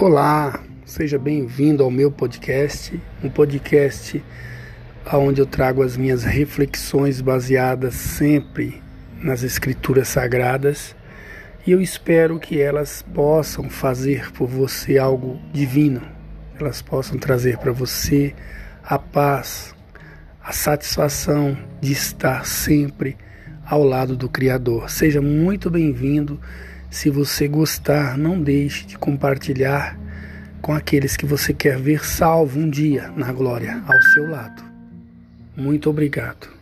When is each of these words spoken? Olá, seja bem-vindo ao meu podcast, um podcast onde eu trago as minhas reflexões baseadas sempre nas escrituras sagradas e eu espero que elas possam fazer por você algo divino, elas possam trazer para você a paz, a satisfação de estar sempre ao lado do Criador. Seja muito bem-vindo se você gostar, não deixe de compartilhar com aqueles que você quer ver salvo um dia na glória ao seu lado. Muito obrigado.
Olá, 0.00 0.58
seja 0.86 1.18
bem-vindo 1.18 1.84
ao 1.84 1.90
meu 1.90 2.10
podcast, 2.10 2.98
um 3.22 3.28
podcast 3.28 4.24
onde 5.12 5.42
eu 5.42 5.46
trago 5.46 5.82
as 5.82 5.94
minhas 5.94 6.24
reflexões 6.24 7.20
baseadas 7.20 7.96
sempre 7.96 8.82
nas 9.22 9.42
escrituras 9.42 10.08
sagradas 10.08 10.96
e 11.66 11.72
eu 11.72 11.82
espero 11.82 12.40
que 12.40 12.58
elas 12.58 13.02
possam 13.02 13.68
fazer 13.68 14.32
por 14.32 14.48
você 14.48 14.96
algo 14.96 15.38
divino, 15.52 16.00
elas 16.58 16.80
possam 16.80 17.18
trazer 17.18 17.58
para 17.58 17.70
você 17.70 18.34
a 18.82 18.98
paz, 18.98 19.74
a 20.42 20.50
satisfação 20.50 21.54
de 21.78 21.92
estar 21.92 22.46
sempre 22.46 23.18
ao 23.66 23.84
lado 23.84 24.16
do 24.16 24.30
Criador. 24.30 24.88
Seja 24.88 25.20
muito 25.20 25.68
bem-vindo 25.68 26.40
se 26.90 27.08
você 27.08 27.46
gostar, 27.46 28.18
não 28.18 28.40
deixe 28.40 28.84
de 28.84 28.98
compartilhar 28.98 29.98
com 30.60 30.72
aqueles 30.72 31.16
que 31.16 31.24
você 31.24 31.54
quer 31.54 31.78
ver 31.78 32.04
salvo 32.04 32.58
um 32.58 32.68
dia 32.68 33.10
na 33.16 33.32
glória 33.32 33.82
ao 33.86 34.02
seu 34.12 34.28
lado. 34.28 34.62
Muito 35.56 35.88
obrigado. 35.88 36.59